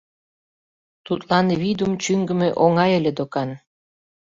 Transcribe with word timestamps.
Тудлан 1.05 1.47
Вийдум 1.59 1.93
чӱҥгымӧ 2.03 2.49
оҥай 2.63 2.91
ыле 2.99 3.11
докан. 3.17 3.49